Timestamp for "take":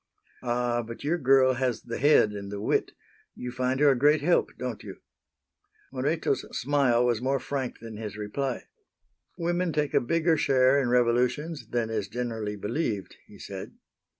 9.71-9.93